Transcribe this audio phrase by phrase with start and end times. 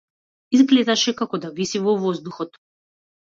[0.59, 2.57] Изгледаше како да виси во воздухот.